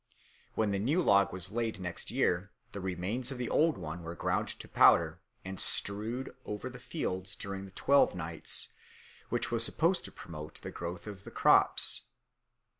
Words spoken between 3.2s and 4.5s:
of the old one were ground